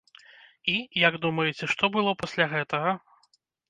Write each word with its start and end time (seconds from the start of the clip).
І, 0.73 0.75
як 1.07 1.19
думаеце, 1.27 1.71
што 1.77 1.93
было 1.99 2.19
пасля 2.25 2.53
гэтага? 2.59 3.01